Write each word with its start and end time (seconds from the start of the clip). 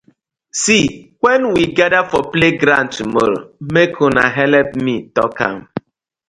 See 0.61 0.85
wen 1.23 1.43
we 1.53 1.63
gather 1.77 2.03
for 2.09 2.23
playground 2.33 2.89
tomorrow 2.97 3.41
mek 3.73 3.91
una 4.07 4.25
helep 4.35 4.69
me 4.83 4.93
tok 5.15 5.35
am. 5.49 5.57